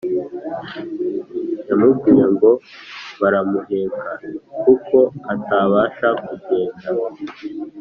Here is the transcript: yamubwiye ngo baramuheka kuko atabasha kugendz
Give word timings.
yamubwiye 1.67 2.23
ngo 2.33 2.49
baramuheka 3.19 4.11
kuko 4.61 4.97
atabasha 5.33 6.07
kugendz 6.23 6.87